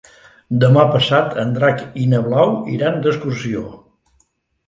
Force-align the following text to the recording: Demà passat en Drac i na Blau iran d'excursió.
Demà 0.61 0.83
passat 0.93 1.35
en 1.43 1.51
Drac 1.57 1.83
i 2.03 2.07
na 2.15 2.21
Blau 2.29 2.55
iran 2.77 2.97
d'excursió. 3.05 3.63